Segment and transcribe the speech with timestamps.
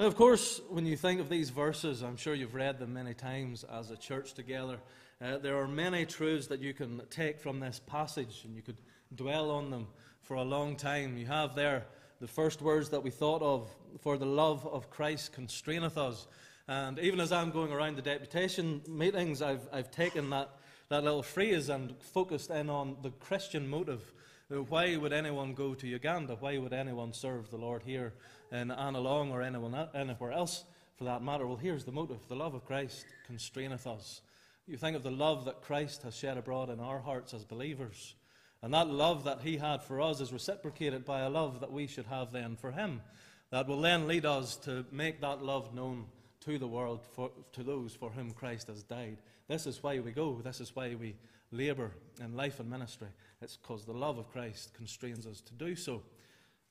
[0.00, 3.12] Now, of course, when you think of these verses, I'm sure you've read them many
[3.12, 4.78] times as a church together.
[5.20, 8.78] Uh, there are many truths that you can take from this passage, and you could
[9.14, 9.88] dwell on them
[10.22, 11.18] for a long time.
[11.18, 11.84] You have there
[12.18, 13.68] the first words that we thought of
[13.98, 16.26] for the love of Christ constraineth us.
[16.66, 20.48] And even as I'm going around the deputation meetings, I've, I've taken that,
[20.88, 24.14] that little phrase and focused in on the Christian motive.
[24.50, 26.36] Why would anyone go to Uganda?
[26.40, 28.14] Why would anyone serve the Lord here
[28.50, 30.64] in Annalong or anyone, anywhere else
[30.96, 31.46] for that matter?
[31.46, 34.22] Well, here's the motive the love of Christ constraineth us.
[34.66, 38.14] You think of the love that Christ has shed abroad in our hearts as believers.
[38.60, 41.86] And that love that he had for us is reciprocated by a love that we
[41.86, 43.02] should have then for him.
[43.50, 46.06] That will then lead us to make that love known
[46.40, 49.18] to the world, for, to those for whom Christ has died.
[49.46, 50.40] This is why we go.
[50.42, 51.14] This is why we
[51.52, 53.08] labour in life and ministry.
[53.40, 56.02] It's because the love of Christ constrains us to do so.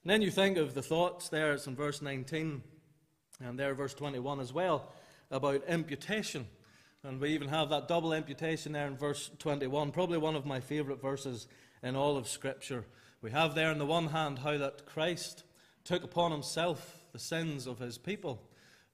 [0.03, 2.61] And then you think of the thoughts there, it's in verse 19,
[3.43, 4.91] and there, verse 21 as well,
[5.31, 6.48] about imputation.
[7.04, 10.59] And we even have that double imputation there in verse 21, probably one of my
[10.59, 11.48] favourite verses
[11.82, 12.85] in all of Scripture.
[13.21, 15.43] We have there, on the one hand, how that Christ
[15.84, 18.41] took upon himself the sins of his people.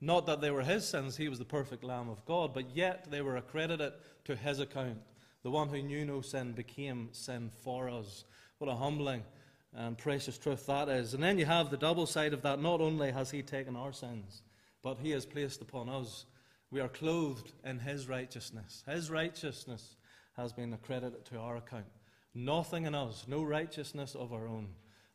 [0.01, 3.09] Not that they were his sins, he was the perfect Lamb of God, but yet
[3.09, 3.93] they were accredited
[4.25, 4.97] to his account.
[5.45, 8.23] The one who knew no sin became sin for us.
[8.57, 9.21] What a humbling
[9.75, 11.13] and precious truth that is.
[11.13, 12.59] And then you have the double side of that.
[12.59, 14.41] Not only has he taken our sins,
[14.81, 16.25] but he has placed upon us.
[16.71, 18.83] We are clothed in his righteousness.
[18.87, 19.97] His righteousness
[20.35, 21.85] has been accredited to our account.
[22.33, 24.69] Nothing in us, no righteousness of our own.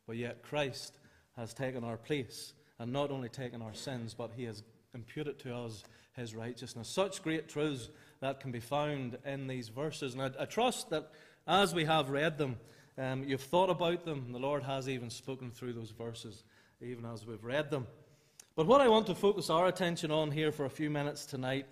[0.07, 0.97] But yet Christ
[1.35, 5.55] has taken our place and not only taken our sins, but he has imputed to
[5.55, 6.87] us his righteousness.
[6.87, 7.89] Such great truths
[8.19, 10.13] that can be found in these verses.
[10.13, 11.11] And I, I trust that
[11.47, 12.57] as we have read them,
[12.97, 14.31] um, you've thought about them.
[14.31, 16.43] The Lord has even spoken through those verses,
[16.81, 17.87] even as we've read them.
[18.55, 21.65] But what I want to focus our attention on here for a few minutes tonight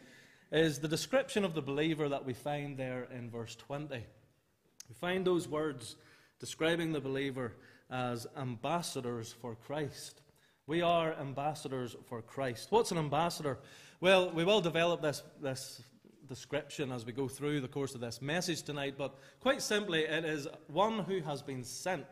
[0.51, 3.95] is the description of the believer that we find there in verse 20.
[3.95, 5.97] We find those words
[6.39, 7.53] describing the believer
[7.91, 10.21] as ambassadors for Christ.
[10.69, 12.67] We are ambassadors for Christ.
[12.69, 13.57] What's an ambassador?
[14.02, 15.81] Well, we will develop this, this
[16.27, 20.23] description as we go through the course of this message tonight, but quite simply, it
[20.25, 22.05] is one who has been sent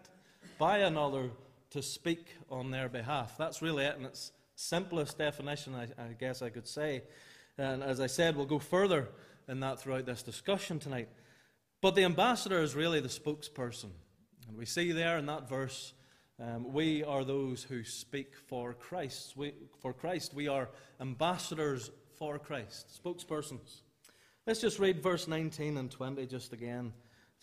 [0.57, 1.29] by another
[1.69, 3.37] to speak on their behalf.
[3.37, 7.03] That's really it in its simplest definition, I, I guess I could say.
[7.59, 9.09] And as I said, we'll go further
[9.47, 11.09] in that throughout this discussion tonight.
[11.79, 13.91] But the ambassador is really the spokesperson.
[14.47, 15.93] And we see there in that verse,
[16.39, 19.35] um, we are those who speak for Christ.
[19.35, 23.81] We, for Christ, we are ambassadors for Christ, spokespersons.
[24.45, 26.93] Let's just read verse 19 and 20 just again,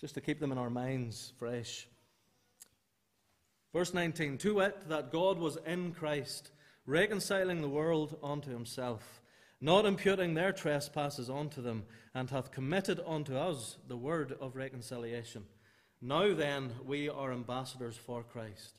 [0.01, 1.87] just to keep them in our minds fresh.
[3.73, 6.51] Verse 19 To wit, that God was in Christ,
[6.87, 9.23] reconciling the world unto himself
[9.65, 11.85] not imputing their trespasses unto them,
[12.15, 15.43] and hath committed unto us the word of reconciliation.
[16.03, 18.75] Now then, we are ambassadors for Christ.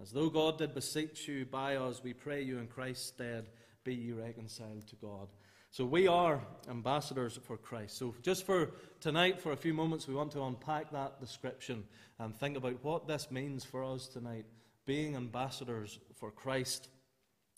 [0.00, 3.48] As though God did beseech you by us, we pray you in Christ's stead,
[3.84, 5.28] be ye reconciled to God.
[5.72, 7.96] So we are ambassadors for Christ.
[7.96, 11.84] So just for tonight, for a few moments, we want to unpack that description
[12.18, 14.46] and think about what this means for us tonight,
[14.84, 16.88] being ambassadors for Christ.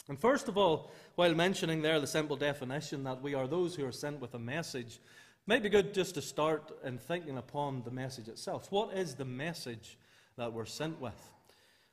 [0.08, 3.86] And first of all, while mentioning there the simple definition that we are those who
[3.86, 5.00] are sent with a message,
[5.46, 8.70] might be good just to start in thinking upon the message itself.
[8.70, 9.98] What is the message
[10.36, 11.30] that we're sent with?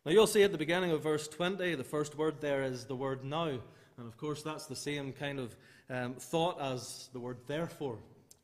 [0.05, 2.95] Now, you'll see at the beginning of verse 20, the first word there is the
[2.95, 3.59] word now.
[3.97, 5.55] And of course, that's the same kind of
[5.89, 7.97] um, thought as the word therefore.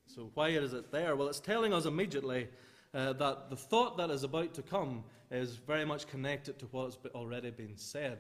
[0.06, 1.16] So, why is it there?
[1.16, 2.50] Well, it's telling us immediately
[2.94, 6.86] uh, that the thought that is about to come is very much connected to what
[6.86, 8.18] has already been said.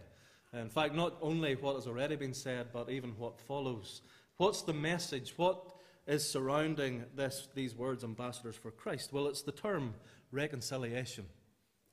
[0.53, 4.01] In fact, not only what has already been said, but even what follows.
[4.37, 5.33] What's the message?
[5.35, 5.75] What
[6.07, 9.11] is surrounding this, these words, ambassadors for Christ?
[9.11, 9.95] Well, it's the term
[10.31, 11.25] reconciliation.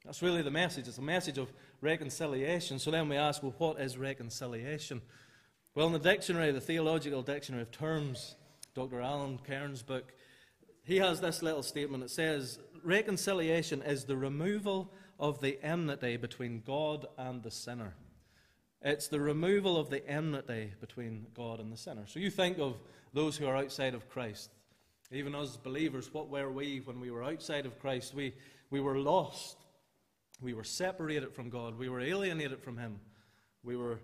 [0.05, 0.89] That's really the message.
[0.89, 2.79] It's a message of reconciliation.
[2.79, 5.01] So then we ask, well, what is reconciliation?
[5.75, 8.37] Well, in the dictionary, the Theological Dictionary of Terms,
[8.75, 9.01] Dr.
[9.01, 10.13] Alan Cairns' book,
[10.85, 12.03] he has this little statement.
[12.03, 17.95] It says, Reconciliation is the removal of the enmity between God and the sinner.
[18.83, 22.03] It's the removal of the enmity between God and the sinner.
[22.07, 22.75] So you think of
[23.15, 24.51] those who are outside of Christ.
[25.13, 28.15] Even as believers, what were we when we were outside of Christ?
[28.15, 28.35] We,
[28.71, 29.59] we were lost.
[30.43, 31.79] We were separated from God.
[31.79, 33.01] We were alienated from Him.
[33.63, 34.01] We were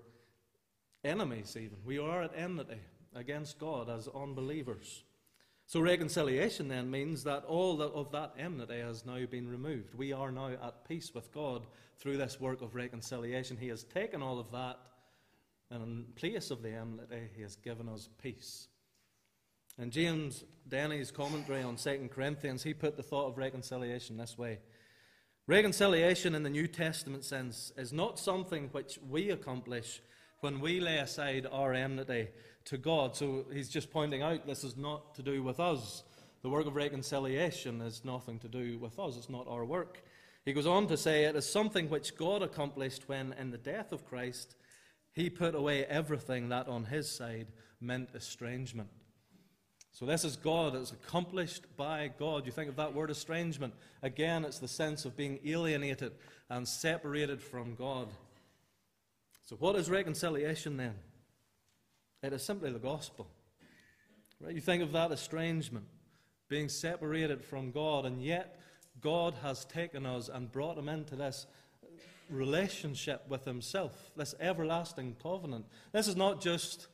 [1.05, 1.79] enemies, even.
[1.85, 2.81] We are at enmity
[3.15, 5.03] against God as unbelievers.
[5.67, 9.95] So, reconciliation then means that all of that enmity has now been removed.
[9.95, 11.67] We are now at peace with God
[11.99, 13.59] through this work of reconciliation.
[13.59, 14.79] He has taken all of that
[15.71, 18.69] And in place of the enmity, he has given us peace.
[19.79, 24.59] In James Denney's commentary on 2 Corinthians, he put the thought of reconciliation this way
[25.49, 30.03] Reconciliation in the New Testament sense is not something which we accomplish
[30.41, 32.29] when we lay aside our enmity
[32.67, 33.17] to God.
[33.17, 36.03] So he's just pointing out this is not to do with us.
[36.43, 40.05] The work of reconciliation is nothing to do with us, it's not our work.
[40.45, 43.91] He goes on to say it is something which God accomplished when, in the death
[43.91, 44.55] of Christ,
[45.15, 47.47] he put away everything that on his side
[47.81, 48.91] meant estrangement.
[49.99, 50.77] So, this is God.
[50.77, 52.47] It's accomplished by God.
[52.47, 53.75] You think of that word estrangement.
[54.01, 56.13] Again, it's the sense of being alienated
[56.49, 58.07] and separated from God.
[59.43, 60.95] So, what is reconciliation then?
[62.23, 63.27] It is simply the gospel.
[64.41, 64.55] Right?
[64.55, 65.87] You think of that estrangement,
[66.49, 68.61] being separated from God, and yet
[69.01, 71.49] God has taken us and brought him into this
[72.31, 75.67] relationship with himself, this everlasting covenant.
[75.91, 76.87] This is not just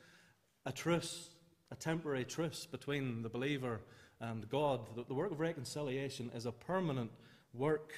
[0.64, 1.33] a truce,
[1.74, 3.80] a temporary truce between the believer
[4.20, 4.80] and God.
[5.08, 7.10] The work of reconciliation is a permanent
[7.52, 7.92] work.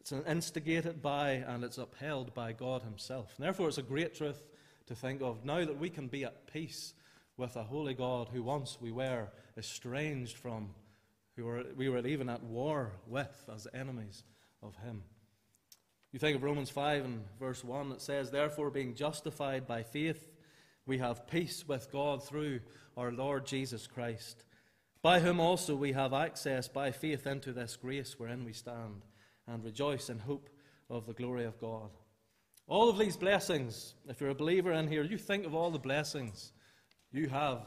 [0.00, 3.34] It's instigated by and it's upheld by God Himself.
[3.36, 4.48] And therefore, it's a great truth
[4.86, 6.94] to think of now that we can be at peace
[7.36, 10.70] with a holy God who once we were estranged from
[11.36, 14.24] who were, we were even at war with as enemies
[14.62, 15.02] of him.
[16.10, 20.30] You think of Romans 5 and verse 1, it says, Therefore, being justified by faith,
[20.86, 22.60] we have peace with God through
[22.96, 24.44] our Lord Jesus Christ,
[25.02, 29.02] by whom also we have access by faith into this grace wherein we stand,
[29.46, 30.48] and rejoice in hope
[30.88, 31.90] of the glory of God.
[32.68, 35.78] All of these blessings, if you're a believer in here, you think of all the
[35.78, 36.52] blessings
[37.12, 37.62] you have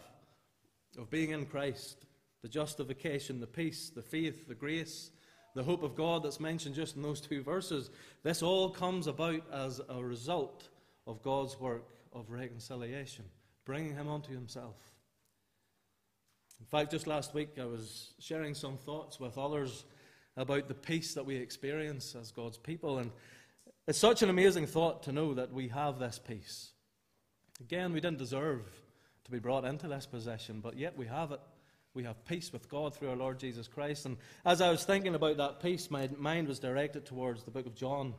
[0.97, 2.05] of being in Christ,
[2.41, 5.11] the justification, the peace, the faith, the grace,
[5.55, 7.89] the hope of God that's mentioned just in those two verses,
[8.23, 10.69] this all comes about as a result
[11.07, 13.25] of God's work of reconciliation,
[13.65, 14.75] bringing him onto himself.
[16.59, 19.85] In fact, just last week I was sharing some thoughts with others
[20.35, 23.11] about the peace that we experience as God's people, and
[23.87, 26.71] it's such an amazing thought to know that we have this peace.
[27.59, 28.65] Again, we didn't deserve
[29.25, 31.39] to be brought into this possession, but yet we have it.
[31.93, 34.05] We have peace with God through our Lord Jesus Christ.
[34.05, 37.65] And as I was thinking about that peace, my mind was directed towards the book
[37.65, 38.13] of John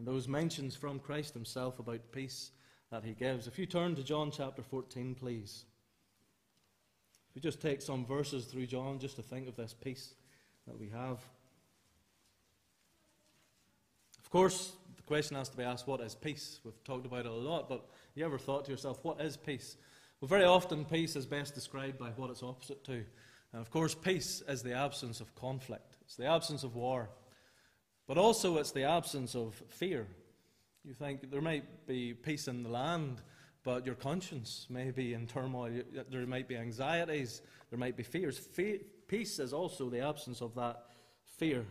[0.00, 2.52] and those mentions from Christ himself about peace
[2.90, 3.46] that he gives.
[3.46, 5.64] If you turn to John chapter 14, please.
[7.28, 10.14] If we just take some verses through John just to think of this peace
[10.66, 11.18] that we have.
[14.18, 16.60] Of course, the question has to be asked what is peace?
[16.64, 19.76] We've talked about it a lot, but you ever thought to yourself, what is peace?
[20.20, 23.04] Well, very often, peace is best described by what it's opposite to.
[23.52, 27.08] And of course, peace is the absence of conflict, it's the absence of war,
[28.06, 30.06] but also it's the absence of fear.
[30.84, 33.20] You think there might be peace in the land,
[33.64, 35.82] but your conscience may be in turmoil.
[36.10, 38.38] There might be anxieties, there might be fears.
[38.38, 40.84] Fe- peace is also the absence of that
[41.36, 41.66] fear.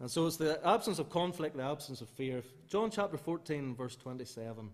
[0.00, 2.42] And so it's the absence of conflict, the absence of fear.
[2.68, 4.70] John chapter 14, verse 27.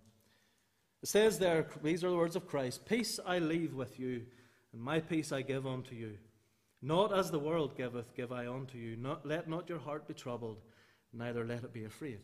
[1.02, 4.22] It says there, these are the words of Christ Peace I leave with you,
[4.72, 6.16] and my peace I give unto you.
[6.80, 8.96] Not as the world giveth, give I unto you.
[8.96, 10.62] Not, let not your heart be troubled,
[11.12, 12.20] neither let it be afraid.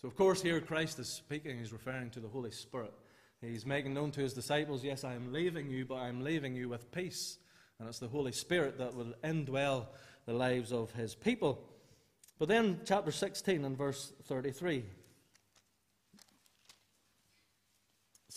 [0.00, 2.94] So, of course, here Christ is speaking, he's referring to the Holy Spirit.
[3.40, 6.54] He's making known to his disciples, Yes, I am leaving you, but I am leaving
[6.54, 7.38] you with peace.
[7.78, 9.86] And it's the Holy Spirit that will indwell
[10.26, 11.64] the lives of his people.
[12.38, 14.84] But then, chapter 16 and verse 33.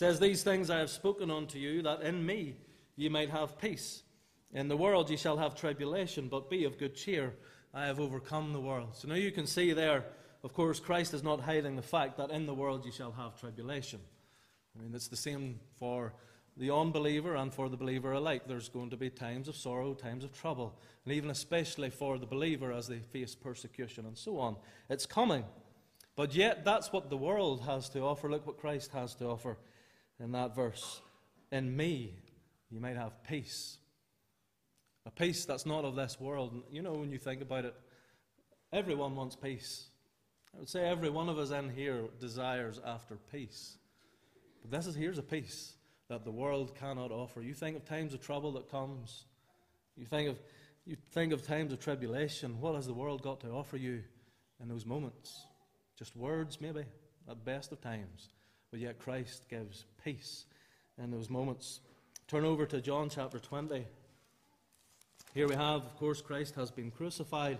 [0.01, 2.55] says, These things I have spoken unto you, that in me
[2.95, 4.01] ye might have peace.
[4.51, 7.35] In the world ye shall have tribulation, but be of good cheer.
[7.71, 8.95] I have overcome the world.
[8.95, 10.05] So now you can see there,
[10.43, 13.39] of course, Christ is not hiding the fact that in the world you shall have
[13.39, 13.99] tribulation.
[14.75, 16.13] I mean, it's the same for
[16.57, 18.43] the unbeliever and for the believer alike.
[18.47, 22.25] There's going to be times of sorrow, times of trouble, and even especially for the
[22.25, 24.55] believer as they face persecution and so on.
[24.89, 25.45] It's coming.
[26.15, 28.29] But yet, that's what the world has to offer.
[28.29, 29.57] Look what Christ has to offer
[30.19, 31.01] in that verse.
[31.51, 32.15] In me,
[32.69, 33.77] you might have peace.
[35.05, 36.63] A peace that's not of this world.
[36.71, 37.75] You know, when you think about it,
[38.71, 39.90] everyone wants peace.
[40.55, 43.77] I would say every one of us in here desires after peace.
[44.61, 45.73] But this is here's a peace
[46.09, 47.41] that the world cannot offer.
[47.41, 49.25] You think of times of trouble that comes.
[49.95, 50.39] You think of
[50.85, 52.59] you think of times of tribulation.
[52.59, 54.01] What has the world got to offer you
[54.61, 55.45] in those moments?
[55.97, 56.83] Just words, maybe,
[57.29, 58.29] at best of times.
[58.71, 60.45] But yet Christ gives peace
[60.97, 61.81] in those moments.
[62.27, 63.85] Turn over to John chapter 20.
[65.33, 67.59] Here we have, of course, Christ has been crucified,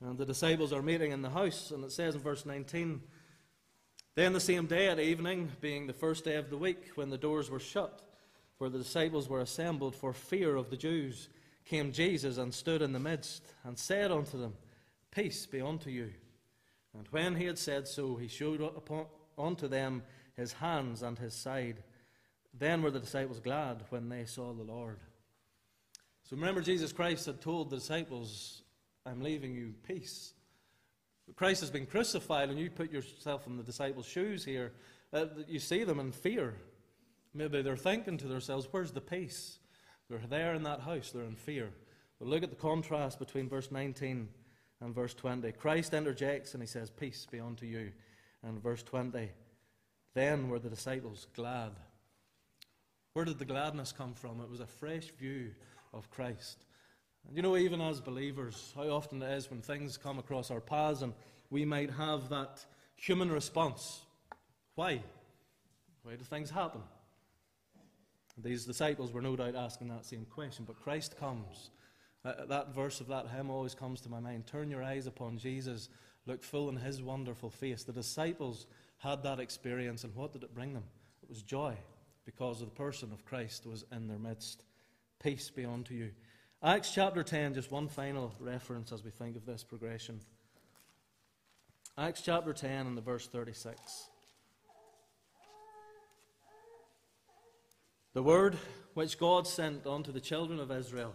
[0.00, 3.00] and the disciples are meeting in the house, and it says in verse 19
[4.14, 7.18] Then the same day at evening, being the first day of the week, when the
[7.18, 8.02] doors were shut,
[8.58, 11.28] where the disciples were assembled for fear of the Jews,
[11.64, 14.54] came Jesus and stood in the midst, and said unto them,
[15.10, 16.12] Peace be unto you.
[16.96, 19.06] And when he had said so, he showed upon,
[19.38, 20.02] unto them
[20.36, 21.82] his hands and his side.
[22.58, 24.98] Then were the disciples glad when they saw the Lord.
[26.24, 28.62] So remember, Jesus Christ had told the disciples,
[29.06, 30.34] I'm leaving you peace.
[31.36, 34.72] Christ has been crucified, and you put yourself in the disciples' shoes here.
[35.12, 36.54] Uh, you see them in fear.
[37.32, 39.58] Maybe they're thinking to themselves, Where's the peace?
[40.08, 41.70] They're there in that house, they're in fear.
[42.18, 44.28] But look at the contrast between verse 19
[44.80, 45.50] and verse 20.
[45.52, 47.92] Christ interjects and he says, Peace be unto you.
[48.42, 49.30] And verse 20,
[50.14, 51.72] then were the disciples glad.
[53.12, 54.40] Where did the gladness come from?
[54.40, 55.52] It was a fresh view
[55.92, 56.64] of Christ.
[57.26, 60.60] And you know, even as believers, how often it is when things come across our
[60.60, 61.12] paths and
[61.50, 62.64] we might have that
[62.96, 64.02] human response.
[64.74, 65.02] Why?
[66.02, 66.82] Why do things happen?
[68.38, 71.70] These disciples were no doubt asking that same question, but Christ comes.
[72.24, 74.46] Uh, that verse of that hymn always comes to my mind.
[74.46, 75.88] Turn your eyes upon Jesus,
[76.26, 77.84] look full in his wonderful face.
[77.84, 78.66] The disciples
[78.98, 80.84] had that experience, and what did it bring them?
[81.22, 81.76] It was joy,
[82.24, 84.64] because of the person of Christ was in their midst.
[85.22, 86.10] Peace be unto you.
[86.62, 90.20] Acts chapter 10, just one final reference as we think of this progression.
[91.98, 94.08] Acts chapter 10 and the verse 36.
[98.14, 98.56] The word
[98.94, 101.14] which God sent unto the children of Israel,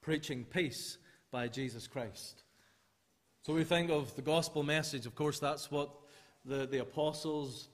[0.00, 0.96] preaching peace
[1.32, 2.44] by Jesus Christ.
[3.42, 5.06] So we think of the gospel message.
[5.06, 5.90] Of course, that's what
[6.44, 7.68] the, the apostles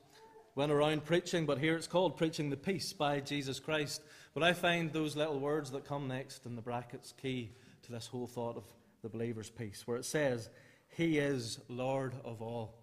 [0.54, 4.02] went around preaching, but here it's called preaching the peace by Jesus Christ.
[4.34, 8.06] But I find those little words that come next in the brackets key to this
[8.06, 8.64] whole thought of
[9.02, 10.50] the believer's peace, where it says,
[10.96, 12.74] He is Lord of all.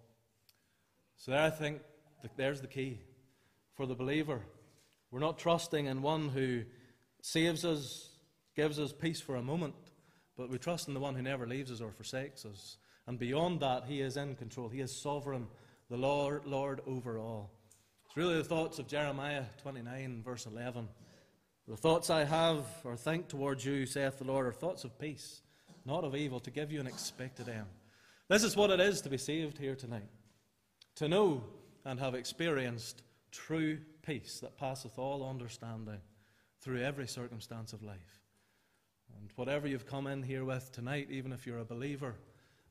[1.16, 1.80] So there I think
[2.36, 2.98] there's the key
[3.74, 4.40] for the believer.
[5.10, 6.62] We're not trusting in one who
[7.22, 8.08] saves us,
[8.56, 9.74] gives us peace for a moment,
[10.36, 12.78] but we trust in the one who never leaves us or forsakes us.
[13.06, 14.68] And beyond that, He is in control.
[14.68, 15.46] He is sovereign,
[15.88, 17.50] the Lord, Lord over all.
[18.10, 20.88] It's really the thoughts of Jeremiah 29, verse 11.
[21.68, 25.42] The thoughts I have or think towards you, saith the Lord, are thoughts of peace,
[25.84, 27.68] not of evil, to give you an expected end.
[28.28, 30.08] This is what it is to be saved here tonight.
[30.96, 31.44] To know
[31.84, 36.00] and have experienced true peace that passeth all understanding
[36.60, 38.24] through every circumstance of life.
[39.16, 42.16] And whatever you've come in here with tonight, even if you're a believer,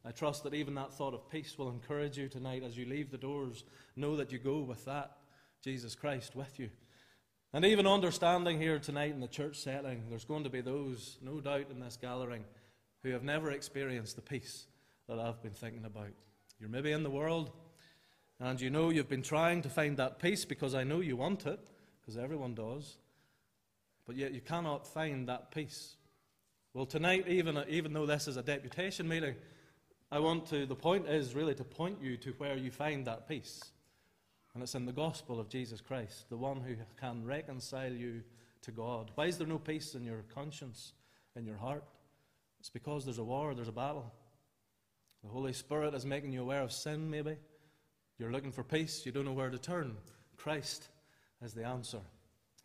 [0.04, 3.10] I trust that even that thought of peace will encourage you tonight as you leave
[3.10, 3.64] the doors.
[3.96, 5.12] Know that you go with that
[5.64, 6.70] Jesus Christ with you.
[7.52, 11.42] And even understanding here tonight in the church setting, there's going to be those, no
[11.42, 12.46] doubt, in this gathering
[13.04, 14.66] who have never experienced the peace
[15.08, 16.12] that I've been thinking about.
[16.60, 17.52] You're maybe in the world,
[18.40, 21.46] and you know you've been trying to find that peace because I know you want
[21.46, 21.60] it,
[22.02, 22.98] because everyone does,
[24.06, 25.96] but yet you cannot find that peace.
[26.74, 29.36] Well, tonight, even, even though this is a deputation meeting,
[30.12, 33.28] I want to, the point is really to point you to where you find that
[33.28, 33.72] peace.
[34.60, 38.24] And it's in the gospel of Jesus Christ, the one who can reconcile you
[38.64, 39.10] to God.
[39.16, 40.92] Why is there no peace in your conscience,
[41.38, 41.86] in your heart?
[42.60, 44.12] It's because there's a war, there's a battle.
[45.24, 47.38] The Holy Spirit is making you aware of sin, maybe.
[48.18, 49.96] You're looking for peace, you don't know where to turn.
[50.36, 50.90] Christ
[51.42, 52.02] is the answer.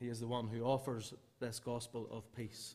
[0.01, 2.75] He is the one who offers this gospel of peace.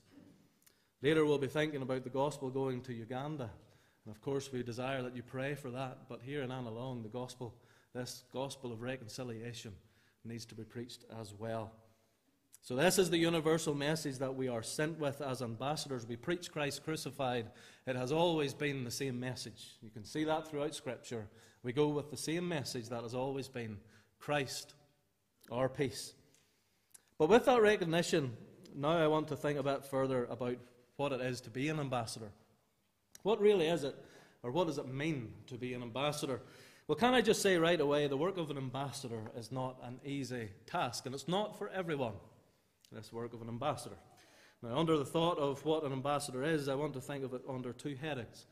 [1.01, 3.49] Later, we'll be thinking about the gospel going to Uganda.
[4.05, 6.07] And of course, we desire that you pray for that.
[6.07, 7.53] But here in Annalong, the gospel
[7.93, 9.73] this gospel of reconciliation
[10.23, 11.71] needs to be preached as well.
[12.61, 16.05] So, this is the universal message that we are sent with as ambassadors.
[16.05, 17.47] We preach Christ crucified.
[17.87, 19.77] It has always been the same message.
[19.81, 21.27] You can see that throughout Scripture.
[21.63, 23.77] We go with the same message that has always been
[24.19, 24.75] Christ,
[25.51, 26.13] our peace.
[27.17, 28.35] But with that recognition,
[28.75, 30.57] now I want to think a bit further about
[30.97, 32.29] what it is to be an ambassador.
[33.23, 33.95] What really is it,
[34.43, 36.41] or what does it mean to be an ambassador?
[36.89, 39.99] Well, can I just say right away, the work of an ambassador is not an
[40.03, 42.13] easy task, and it's not for everyone,
[42.91, 43.97] this work of an ambassador.
[44.63, 47.43] Now, under the thought of what an ambassador is, I want to think of it
[47.47, 48.47] under two headings.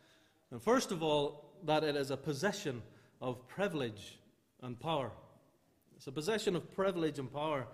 [0.51, 2.83] And first of all, that it is a position
[3.23, 4.19] of privilege
[4.61, 5.09] and power.
[5.95, 7.65] It's a position of privilege and power.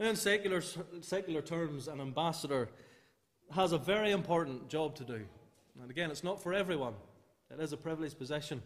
[0.00, 0.62] In secular,
[1.02, 2.70] secular terms, an ambassador
[3.50, 5.26] has a very important job to do.
[5.78, 6.94] And again, it's not for everyone,
[7.50, 8.62] it is a privileged position.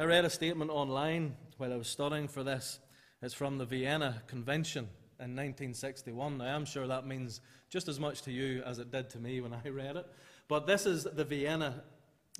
[0.00, 2.78] I read a statement online while I was studying for this.
[3.20, 4.84] It's from the Vienna Convention
[5.18, 6.38] in 1961.
[6.38, 9.42] Now, I'm sure that means just as much to you as it did to me
[9.42, 10.06] when I read it.
[10.48, 11.82] But this is the Vienna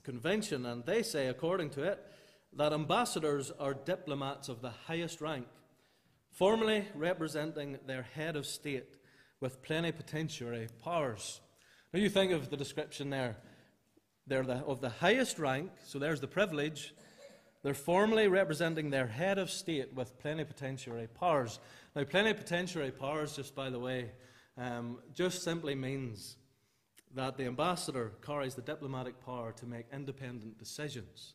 [0.05, 2.03] Convention, and they say, according to it,
[2.57, 5.47] that ambassadors are diplomats of the highest rank,
[6.31, 8.97] formally representing their head of state
[9.39, 11.43] with plenipotentiary powers.
[11.93, 13.37] Now, you think of the description there.
[14.27, 16.95] They're the, of the highest rank, so there's the privilege.
[17.63, 21.61] They're formally representing their head of state with plenipotentiary powers.
[21.95, 24.11] Now, plenipotentiary powers, just by the way,
[24.57, 26.37] um, just simply means
[27.15, 31.35] that the ambassador carries the diplomatic power to make independent decisions,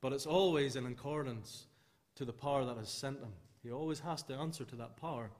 [0.00, 1.66] but it's always in accordance
[2.14, 3.32] to the power that has sent him.
[3.62, 5.30] He always has to answer to that power.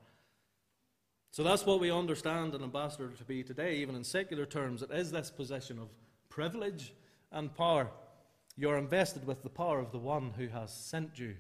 [1.31, 4.83] So that's what we understand an ambassador to be today, even in secular terms.
[4.83, 5.89] It is this position of
[6.29, 6.93] privilege
[7.31, 7.89] and power.
[8.61, 11.37] You're invested with the power of the one who has sent you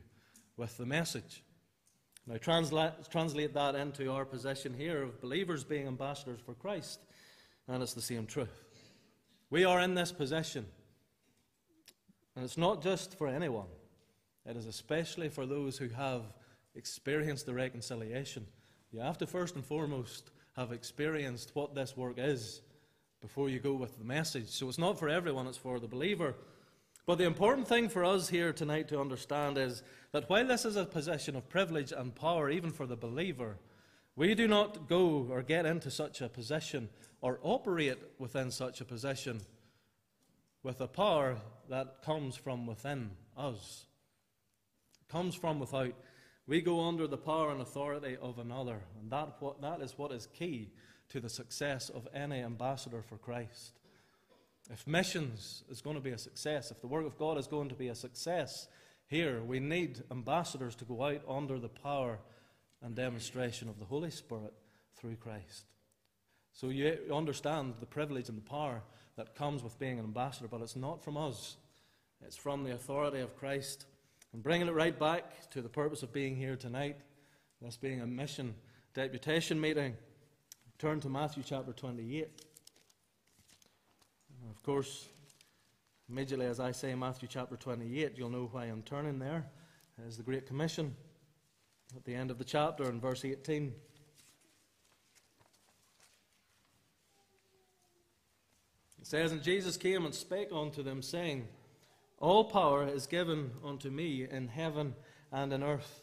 [0.56, 1.42] with the message.
[2.28, 7.00] Now, translate, translate that into our position here of believers being ambassadors for Christ,
[7.66, 8.62] and it's the same truth.
[9.50, 10.64] We are in this position,
[12.36, 13.66] and it's not just for anyone,
[14.46, 16.22] it is especially for those who have
[16.76, 18.46] experienced the reconciliation.
[18.92, 22.62] You have to first and foremost have experienced what this work is
[23.20, 24.50] before you go with the message.
[24.50, 26.36] So it's not for everyone, it's for the believer.
[27.08, 30.76] But the important thing for us here tonight to understand is that while this is
[30.76, 33.56] a position of privilege and power, even for the believer,
[34.14, 36.90] we do not go or get into such a position
[37.22, 39.40] or operate within such a position
[40.62, 41.38] with a power
[41.70, 43.86] that comes from within us.
[45.00, 45.94] It comes from without.
[46.46, 50.26] We go under the power and authority of another, and that, that is what is
[50.26, 50.72] key
[51.08, 53.77] to the success of any ambassador for Christ.
[54.70, 57.70] If missions is going to be a success, if the work of God is going
[57.70, 58.68] to be a success
[59.06, 62.18] here, we need ambassadors to go out under the power
[62.82, 64.52] and demonstration of the Holy Spirit
[64.94, 65.64] through Christ.
[66.52, 68.82] So you understand the privilege and the power
[69.16, 71.56] that comes with being an ambassador, but it's not from us,
[72.24, 73.86] it's from the authority of Christ.
[74.32, 76.98] And bringing it right back to the purpose of being here tonight,
[77.62, 78.54] this being a mission
[78.94, 79.96] deputation meeting,
[80.78, 82.28] turn to Matthew chapter 28.
[84.68, 85.08] Course,
[86.10, 89.46] immediately as I say Matthew chapter 28, you'll know why I'm turning there.
[90.06, 90.94] Is the Great Commission
[91.96, 93.72] at the end of the chapter in verse 18.
[99.00, 101.48] It says, And Jesus came and spake unto them, saying,
[102.18, 104.94] All power is given unto me in heaven
[105.32, 106.02] and in earth.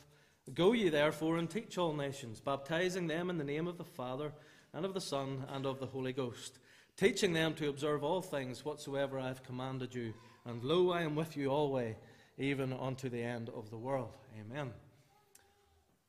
[0.56, 4.34] Go ye therefore and teach all nations, baptizing them in the name of the Father,
[4.74, 6.58] and of the Son, and of the Holy Ghost
[6.98, 10.14] teaching them to observe all things whatsoever I have commanded you.
[10.46, 11.96] And lo, I am with you always,
[12.38, 14.16] even unto the end of the world.
[14.40, 14.72] Amen.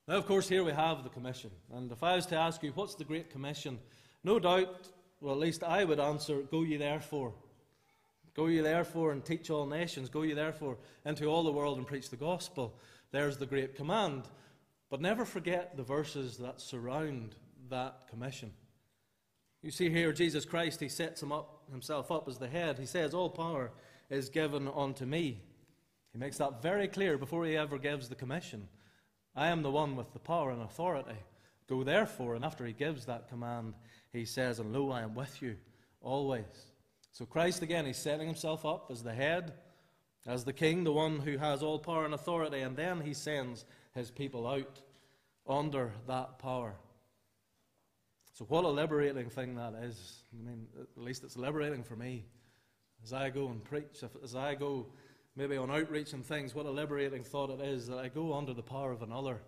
[0.08, 1.50] Now, of course, here we have the commission.
[1.74, 3.78] And if I was to ask you, what's the Great Commission?
[4.22, 4.88] No doubt,
[5.20, 7.34] well, at least I would answer, Go ye therefore.
[8.34, 10.08] Go ye therefore and teach all nations.
[10.08, 12.78] Go ye therefore into all the world and preach the gospel.
[13.10, 14.24] There's the great command.
[14.90, 17.34] But never forget the verses that surround
[17.70, 18.52] that commission.
[19.62, 22.78] You see here, Jesus Christ, he sets him up, himself up as the head.
[22.78, 23.72] He says, All power
[24.10, 25.42] is given unto me.
[26.12, 28.68] He makes that very clear before he ever gives the commission.
[29.34, 31.18] I am the one with the power and authority.
[31.68, 32.34] Go therefore.
[32.34, 33.74] And after he gives that command,
[34.12, 35.56] he says, And lo, I am with you
[36.00, 36.72] always.
[37.12, 39.54] So Christ, again, he's setting himself up as the head,
[40.26, 42.60] as the king, the one who has all power and authority.
[42.60, 43.64] And then he sends
[43.94, 44.80] his people out
[45.46, 46.74] under that power.
[48.36, 50.24] So, what a liberating thing that is.
[50.38, 52.26] I mean, at least it's liberating for me.
[53.02, 54.88] As I go and preach, as I go
[55.36, 58.52] maybe on outreach and things, what a liberating thought it is that I go under
[58.52, 59.40] the power of another.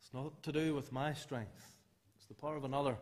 [0.00, 1.76] It's not to do with my strength,
[2.16, 2.96] it's the power of another.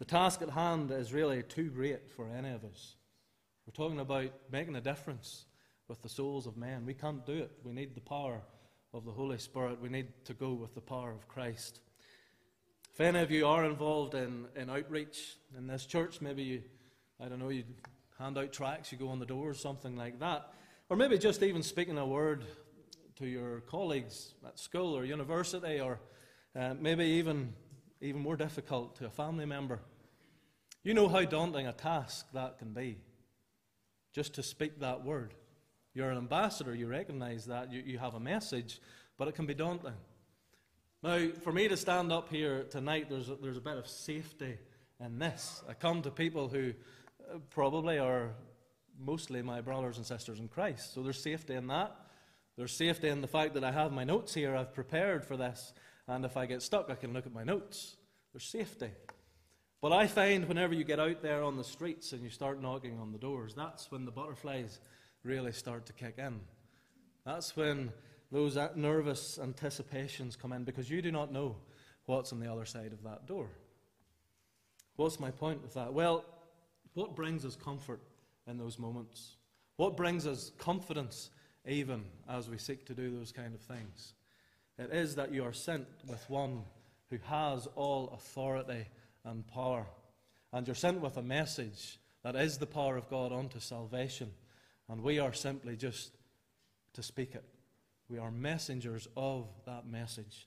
[0.00, 2.96] The task at hand is really too great for any of us.
[3.68, 5.44] We're talking about making a difference
[5.86, 6.86] with the souls of men.
[6.86, 7.52] We can't do it.
[7.62, 8.42] We need the power
[8.92, 9.80] of the Holy Spirit.
[9.80, 11.82] We need to go with the power of Christ.
[12.96, 16.62] If any of you are involved in, in outreach in this church, maybe you,
[17.20, 17.64] I don't know, you
[18.18, 20.50] hand out tracts, you go on the doors, something like that.
[20.88, 22.42] Or maybe just even speaking a word
[23.16, 26.00] to your colleagues at school or university, or
[26.58, 27.52] uh, maybe even,
[28.00, 29.78] even more difficult to a family member.
[30.82, 32.96] You know how daunting a task that can be,
[34.14, 35.34] just to speak that word.
[35.92, 38.80] You're an ambassador, you recognize that, you, you have a message,
[39.18, 39.92] but it can be daunting.
[41.06, 44.58] Now, for me to stand up here tonight, there's a, there's a bit of safety
[44.98, 45.62] in this.
[45.68, 46.72] I come to people who
[47.32, 48.30] uh, probably are
[48.98, 50.94] mostly my brothers and sisters in Christ.
[50.94, 51.94] So there's safety in that.
[52.56, 54.56] There's safety in the fact that I have my notes here.
[54.56, 55.74] I've prepared for this.
[56.08, 57.98] And if I get stuck, I can look at my notes.
[58.32, 58.90] There's safety.
[59.80, 62.98] But I find whenever you get out there on the streets and you start knocking
[62.98, 64.80] on the doors, that's when the butterflies
[65.22, 66.40] really start to kick in.
[67.24, 67.92] That's when
[68.32, 71.56] those nervous anticipations come in because you do not know
[72.06, 73.48] what's on the other side of that door.
[74.96, 75.92] What's my point with that?
[75.92, 76.24] Well,
[76.94, 78.00] what brings us comfort
[78.46, 79.36] in those moments?
[79.76, 81.30] What brings us confidence
[81.68, 84.14] even as we seek to do those kind of things?
[84.78, 86.62] It is that you are sent with one
[87.10, 88.86] who has all authority
[89.24, 89.86] and power.
[90.52, 94.32] And you're sent with a message that is the power of God unto salvation.
[94.88, 96.12] And we are simply just
[96.94, 97.44] to speak it.
[98.08, 100.46] We are messengers of that message.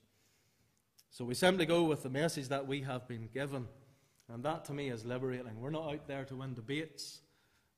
[1.10, 3.66] So we simply go with the message that we have been given.
[4.32, 5.60] And that to me is liberating.
[5.60, 7.20] We're not out there to win debates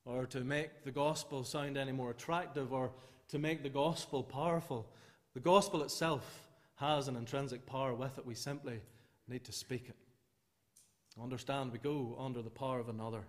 [0.04, 2.92] or to make the gospel sound any more attractive or
[3.28, 4.86] to make the gospel powerful.
[5.34, 8.26] The gospel itself has an intrinsic power with it.
[8.26, 8.80] We simply
[9.28, 9.96] need to speak it.
[11.20, 13.24] Understand we go under the power of another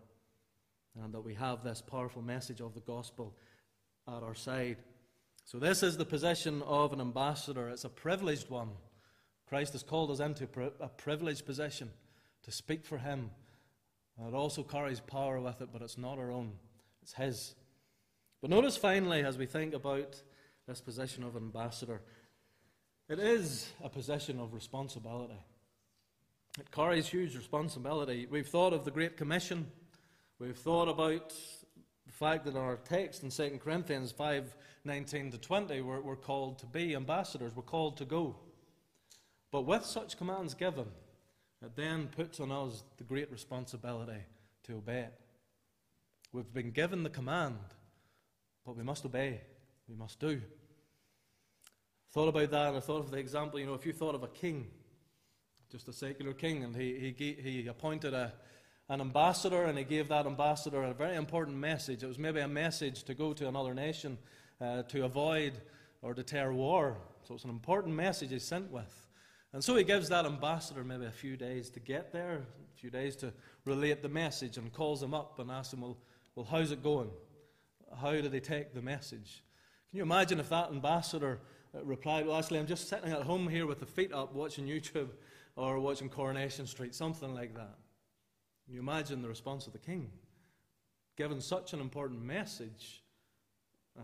[1.02, 3.36] and that we have this powerful message of the gospel
[4.08, 4.78] at our side.
[5.46, 7.70] So, this is the position of an ambassador.
[7.70, 8.70] It's a privileged one.
[9.48, 10.48] Christ has called us into
[10.80, 11.92] a privileged position
[12.44, 13.30] to speak for Him.
[14.18, 16.54] And it also carries power with it, but it's not our own,
[17.02, 17.56] it's His.
[18.42, 20.22] But notice finally, as we think about
[20.68, 22.02] this position of ambassador,
[23.10, 25.40] it is a position of responsibility.
[26.60, 28.28] It carries huge responsibility.
[28.30, 29.68] We've thought of the Great Commission.
[30.40, 31.34] We've thought about
[32.14, 36.60] fact that in our text in 2 Corinthians 5 19 to 20, we're, we're called
[36.60, 38.36] to be ambassadors, we're called to go.
[39.52, 40.88] But with such commands given,
[41.62, 44.20] it then puts on us the great responsibility
[44.64, 45.14] to obey it.
[46.34, 47.60] We've been given the command,
[48.66, 49.42] but we must obey,
[49.88, 50.42] we must do.
[52.12, 54.24] Thought about that, and I thought of the example you know, if you thought of
[54.24, 54.68] a king,
[55.72, 58.34] just a secular king, and he, he, he appointed a,
[58.94, 62.04] an ambassador, and he gave that ambassador a very important message.
[62.04, 64.20] It was maybe a message to go to another nation
[64.62, 65.54] uh, to avoid
[66.04, 66.98] or deter war.
[67.24, 69.08] So it's an important message he's sent with.
[69.52, 72.44] And so he gives that ambassador maybe a few days to get there,
[72.76, 73.34] a few days to
[73.66, 75.98] relate the message, and calls him up and asks him, Well,
[76.36, 77.10] well how's it going?
[78.00, 79.44] How did they take the message?
[79.90, 81.40] Can you imagine if that ambassador
[81.76, 84.68] uh, replied, Well, actually, I'm just sitting at home here with the feet up watching
[84.68, 85.10] YouTube
[85.56, 87.76] or watching Coronation Street, something like that?
[88.68, 90.10] You imagine the response of the king?
[91.16, 93.04] Given such an important message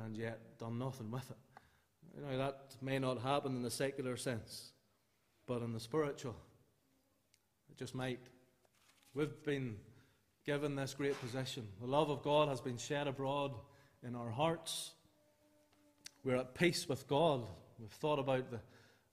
[0.04, 1.38] and yet done nothing with it.
[2.16, 4.72] You know, that may not happen in the secular sense.
[5.48, 6.36] But in the spiritual,
[7.72, 8.20] it just might.
[9.16, 9.78] We've been
[10.46, 11.68] given this great position.
[11.82, 13.54] The love of God has been shed abroad
[14.06, 14.92] in our hearts.
[16.24, 17.48] We're at peace with God.
[17.80, 18.60] We've thought about the,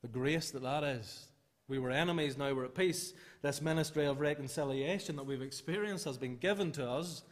[0.03, 1.29] the grace that that is.
[1.69, 3.13] We were enemies, now we're at peace.
[3.43, 7.23] This ministry of reconciliation that we've experienced has been given to us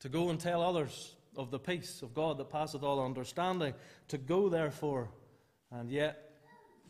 [0.00, 3.74] to go and tell others of the peace of God that passeth all understanding.
[4.08, 5.10] To go, therefore,
[5.70, 6.30] and yet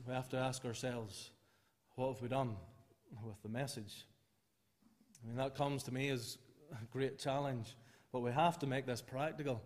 [0.07, 1.31] we have to ask ourselves
[1.95, 2.57] what have we done
[3.25, 4.07] with the message?
[5.23, 6.39] I mean, that comes to me as
[6.73, 7.77] a great challenge,
[8.13, 9.63] but we have to make this practical.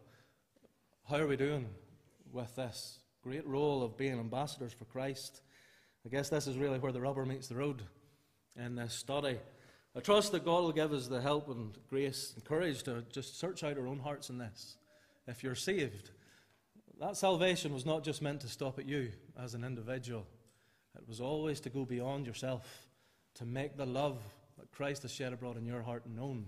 [1.08, 1.68] How are we doing
[2.32, 5.40] with this great role of being ambassadors for Christ?
[6.06, 7.82] I guess this is really where the rubber meets the road
[8.54, 9.38] in this study.
[9.96, 13.40] I trust that God will give us the help and grace and courage to just
[13.40, 14.76] search out our own hearts in this.
[15.26, 16.10] If you're saved,
[17.00, 20.24] that salvation was not just meant to stop at you as an individual.
[20.96, 22.86] It was always to go beyond yourself,
[23.34, 24.22] to make the love
[24.58, 26.46] that Christ has shed abroad in your heart known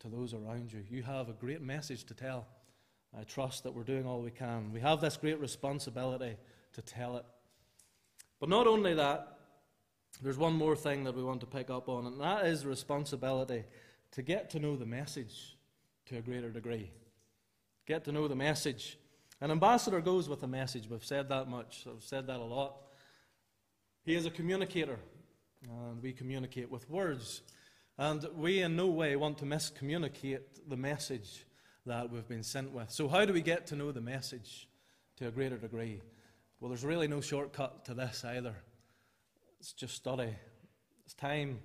[0.00, 0.82] to those around you.
[0.90, 2.48] You have a great message to tell.
[3.16, 4.72] I trust that we're doing all we can.
[4.72, 6.34] We have this great responsibility
[6.72, 7.24] to tell it.
[8.40, 9.38] But not only that,
[10.22, 13.64] there's one more thing that we want to pick up on, and that is responsibility
[14.12, 15.56] to get to know the message
[16.06, 16.90] to a greater degree.
[17.86, 18.98] Get to know the message.
[19.40, 20.88] An ambassador goes with a message.
[20.88, 21.86] We've said that much.
[21.86, 22.76] I've said that a lot.
[24.04, 24.98] He is a communicator,
[25.68, 27.42] and we communicate with words.
[27.98, 31.46] And we in no way want to miscommunicate the message
[31.86, 32.90] that we've been sent with.
[32.90, 34.68] So, how do we get to know the message
[35.16, 36.00] to a greater degree?
[36.58, 38.54] Well, there's really no shortcut to this either.
[39.60, 40.34] It's just study,
[41.04, 41.58] it's time,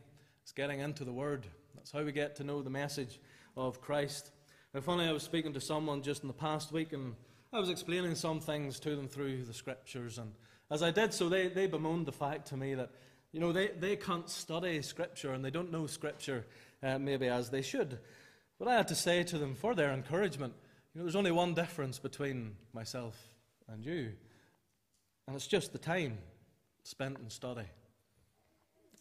[0.43, 1.47] it's getting into the Word.
[1.75, 3.19] That's how we get to know the message
[3.55, 4.31] of Christ.
[4.73, 7.15] Now, funny, I was speaking to someone just in the past week, and
[7.53, 10.33] I was explaining some things to them through the Scriptures, and
[10.69, 12.91] as I did so, they, they bemoaned the fact to me that,
[13.31, 16.45] you know, they, they can't study Scripture and they don't know Scripture
[16.81, 17.99] uh, maybe as they should.
[18.57, 20.53] But I had to say to them, for their encouragement,
[20.93, 23.17] you know, there's only one difference between myself
[23.67, 24.13] and you,
[25.31, 26.17] and it's just the time
[26.83, 27.63] spent in study.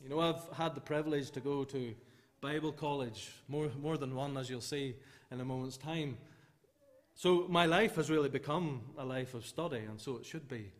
[0.00, 1.92] You know, I've had the privilege to go to
[2.40, 4.94] Bible college, more, more than one, as you'll see
[5.32, 6.18] in a moment's time.
[7.16, 10.70] So my life has really become a life of study, and so it should be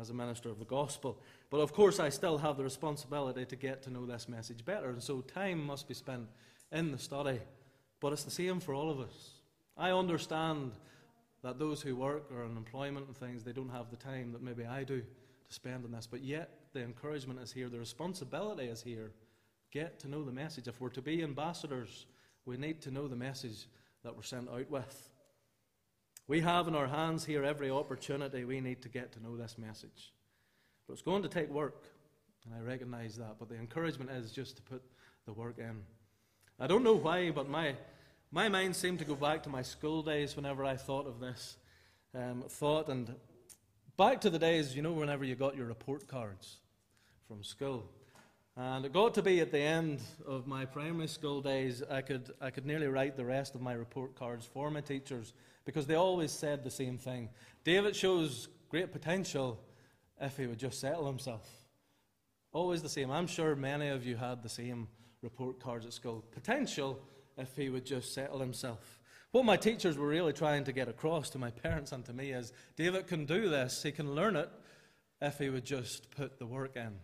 [0.00, 1.20] as a minister of the gospel.
[1.50, 4.90] But of course, I still have the responsibility to get to know this message better,
[4.90, 6.28] and so time must be spent
[6.70, 7.40] in the study.
[7.98, 9.30] But it's the same for all of us.
[9.76, 10.74] I understand
[11.42, 14.42] that those who work or in employment and things, they don't have the time that
[14.42, 16.06] maybe I do to spend on this.
[16.06, 19.12] But yet, the encouragement is here, the responsibility is here.
[19.72, 20.68] Get to know the message.
[20.68, 22.06] If we're to be ambassadors,
[22.44, 23.66] we need to know the message
[24.04, 25.10] that we're sent out with.
[26.28, 29.56] We have in our hands here every opportunity we need to get to know this
[29.58, 30.12] message.
[30.86, 31.84] But it's going to take work,
[32.44, 33.36] and I recognize that.
[33.38, 34.82] But the encouragement is just to put
[35.26, 35.82] the work in.
[36.60, 37.74] I don't know why, but my,
[38.34, 41.58] my mind seemed to go back to my school days whenever I thought of this.
[42.14, 43.14] Um, thought and
[43.98, 46.56] back to the days, you know, whenever you got your report cards
[47.28, 47.84] from school.
[48.56, 52.32] And it got to be at the end of my primary school days, I could,
[52.40, 55.34] I could nearly write the rest of my report cards for my teachers
[55.66, 57.28] because they always said the same thing.
[57.64, 59.60] David shows great potential
[60.18, 61.46] if he would just settle himself.
[62.52, 63.10] Always the same.
[63.10, 64.88] I'm sure many of you had the same
[65.20, 66.24] report cards at school.
[66.32, 66.98] Potential
[67.36, 69.00] if he would just settle himself.
[69.30, 72.32] What my teachers were really trying to get across to my parents and to me
[72.32, 74.50] is David can do this, he can learn it
[75.20, 76.98] if he would just put the work in,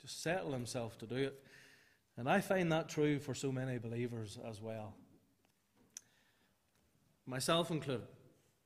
[0.00, 1.42] just settle himself to do it.
[2.16, 4.94] And I find that true for so many believers as well
[7.30, 8.08] myself included,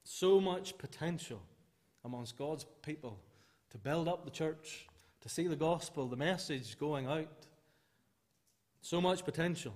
[0.04, 1.42] so much potential
[2.04, 3.20] amongst God's people
[3.70, 4.86] to build up the church,
[5.20, 7.46] to see the gospel, the message going out.
[8.80, 9.74] So much potential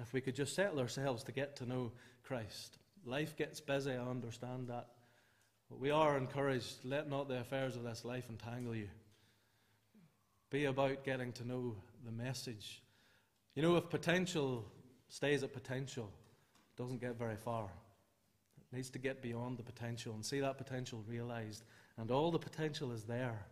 [0.00, 1.92] if we could just settle ourselves to get to know
[2.24, 2.78] Christ.
[3.04, 4.86] Life gets busy, I understand that.
[5.68, 8.88] But we are encouraged let not the affairs of this life entangle you.
[10.50, 12.82] Be about getting to know the message.
[13.54, 14.64] You know, if potential
[15.08, 16.10] stays at potential,
[16.76, 20.58] it doesn't get very far It needs to get beyond the potential and see that
[20.58, 21.64] potential realized.
[21.96, 23.44] And all the potential is there.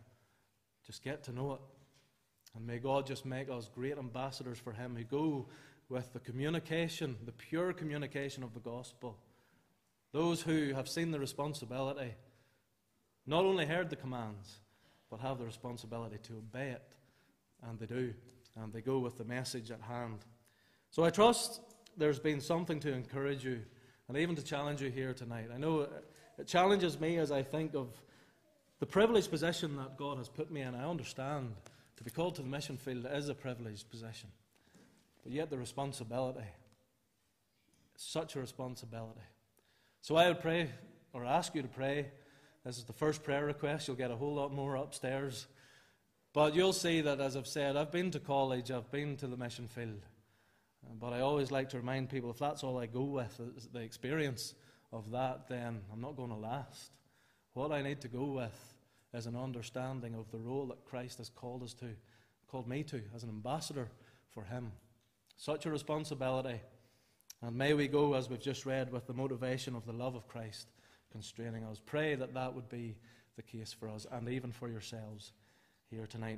[0.85, 1.59] Just get to know it.
[2.55, 5.47] And may God just make us great ambassadors for Him who go
[5.89, 9.17] with the communication, the pure communication of the gospel.
[10.11, 12.13] Those who have seen the responsibility,
[13.25, 14.59] not only heard the commands,
[15.09, 16.95] but have the responsibility to obey it.
[17.67, 18.13] And they do.
[18.55, 20.19] And they go with the message at hand.
[20.91, 21.61] So I trust
[21.97, 23.59] there's been something to encourage you
[24.07, 25.49] and even to challenge you here tonight.
[25.53, 25.87] I know
[26.37, 27.89] it challenges me as I think of
[28.79, 30.75] the privileged position that God has put me in.
[30.75, 31.53] I understand
[31.97, 34.29] to be called to the mission field is a privileged position,
[35.27, 36.47] but yet the responsibility,
[37.97, 39.19] such a responsibility.
[39.99, 40.69] So I would pray,
[41.11, 42.05] or ask you to pray.
[42.63, 43.89] This is the first prayer request.
[43.89, 45.47] You'll get a whole lot more upstairs.
[46.31, 49.35] But you'll see that, as I've said, I've been to college, I've been to the
[49.35, 50.05] mission field.
[50.97, 53.37] But I always like to remind people if that's all I go with,
[53.73, 54.53] the experience
[54.93, 56.93] of that, then I'm not going to last.
[57.51, 58.73] What I need to go with
[59.13, 61.87] is an understanding of the role that Christ has called us to,
[62.49, 63.89] called me to, as an ambassador
[64.29, 64.71] for Him.
[65.37, 66.59] Such a responsibility.
[67.43, 70.27] And may we go, as we've just read, with the motivation of the love of
[70.27, 70.67] Christ
[71.11, 71.79] constraining us.
[71.85, 72.97] Pray that that would be
[73.35, 75.33] the case for us and even for yourselves
[75.91, 76.25] here tonight.